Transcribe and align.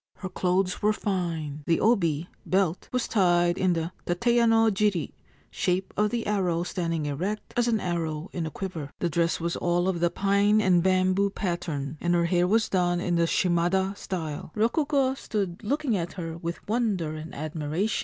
Her 0.15 0.29
clothes 0.29 0.81
were 0.81 0.93
fine. 0.93 1.61
The 1.67 1.79
obi 1.79 2.27
(belt) 2.43 2.89
was 2.91 3.07
tied 3.07 3.55
in 3.59 3.73
the 3.73 3.91
tateyanojiri 4.07 5.11
(shape 5.51 5.93
of 5.95 6.09
the 6.09 6.25
arrow 6.25 6.63
standing 6.63 7.05
erect, 7.05 7.53
as 7.55 7.67
an 7.67 7.79
arrow 7.79 8.27
in 8.33 8.47
a 8.47 8.49
quiver). 8.49 8.89
The 8.97 9.11
dress 9.11 9.39
was 9.39 9.55
all 9.55 9.87
of 9.87 9.99
the 9.99 10.09
pine 10.09 10.59
and 10.59 10.81
bamboo 10.81 11.29
pattern, 11.29 11.99
and 12.01 12.15
her 12.15 12.25
hair 12.25 12.47
was 12.47 12.67
done 12.67 12.99
in 12.99 13.15
the 13.15 13.27
shimada 13.27 13.93
style. 13.95 14.51
Rokugo 14.55 15.13
stood 15.15 15.61
looking 15.63 15.95
at 15.95 16.13
her 16.13 16.35
with 16.35 16.67
wonder 16.67 17.13
and 17.13 17.35
admiration. 17.35 17.99